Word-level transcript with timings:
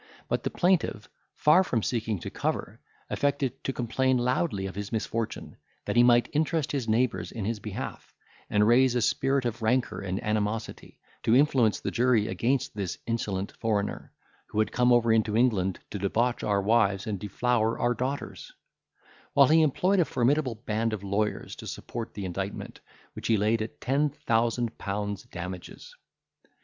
But 0.27 0.41
the 0.41 0.49
plaintiff, 0.49 1.07
far 1.35 1.63
from 1.63 1.83
seeking 1.83 2.17
to 2.21 2.31
cover, 2.31 2.81
affected 3.11 3.63
to 3.65 3.71
complain 3.71 4.17
loudly 4.17 4.65
of 4.65 4.73
his 4.73 4.91
misfortune, 4.91 5.57
that 5.85 5.95
he 5.95 6.01
might 6.01 6.27
interest 6.33 6.71
his 6.71 6.87
neighbours 6.89 7.31
in 7.31 7.45
his 7.45 7.59
behalf, 7.59 8.11
and 8.49 8.65
raise 8.67 8.95
a 8.95 9.01
spirit 9.03 9.45
of 9.45 9.61
rancour 9.61 9.99
and 9.99 10.19
animosity, 10.23 10.99
to 11.21 11.35
influence 11.35 11.79
the 11.79 11.91
jury 11.91 12.25
against 12.27 12.73
this 12.73 12.97
insolent 13.05 13.51
foreigner, 13.57 14.11
who 14.47 14.57
had 14.57 14.71
come 14.71 14.91
over 14.91 15.13
into 15.13 15.37
England 15.37 15.77
to 15.91 15.99
debauch 15.99 16.43
our 16.43 16.63
wives 16.63 17.05
and 17.05 17.19
deflower 17.19 17.77
our 17.77 17.93
daughters; 17.93 18.51
while 19.33 19.49
he 19.49 19.61
employed 19.61 19.99
a 19.99 20.05
formidable 20.05 20.55
band 20.55 20.93
of 20.93 21.03
lawyers 21.03 21.55
to 21.57 21.67
support 21.67 22.15
the 22.15 22.25
indictment, 22.25 22.79
which 23.13 23.27
he 23.27 23.37
laid 23.37 23.61
at 23.61 23.79
ten 23.79 24.09
thousand 24.09 24.79
pounds 24.79 25.21
damages. 25.25 25.93